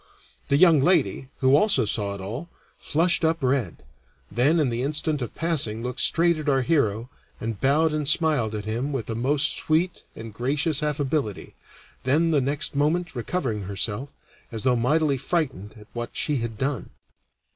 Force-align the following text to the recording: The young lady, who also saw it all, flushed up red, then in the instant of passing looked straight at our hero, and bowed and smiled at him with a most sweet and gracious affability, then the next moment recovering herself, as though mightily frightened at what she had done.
The 0.47 0.57
young 0.57 0.79
lady, 0.81 1.29
who 1.41 1.55
also 1.55 1.85
saw 1.85 2.15
it 2.15 2.21
all, 2.21 2.49
flushed 2.79 3.23
up 3.23 3.43
red, 3.43 3.85
then 4.31 4.59
in 4.59 4.71
the 4.71 4.81
instant 4.81 5.21
of 5.21 5.35
passing 5.35 5.83
looked 5.83 5.99
straight 5.99 6.39
at 6.39 6.49
our 6.49 6.63
hero, 6.63 7.11
and 7.39 7.61
bowed 7.61 7.93
and 7.93 8.07
smiled 8.07 8.55
at 8.55 8.65
him 8.65 8.91
with 8.91 9.11
a 9.11 9.13
most 9.13 9.59
sweet 9.59 10.03
and 10.15 10.33
gracious 10.33 10.81
affability, 10.81 11.53
then 12.03 12.31
the 12.31 12.41
next 12.41 12.73
moment 12.73 13.15
recovering 13.15 13.65
herself, 13.65 14.09
as 14.51 14.63
though 14.63 14.75
mightily 14.75 15.17
frightened 15.19 15.75
at 15.79 15.85
what 15.93 16.09
she 16.13 16.37
had 16.37 16.57
done. 16.57 16.89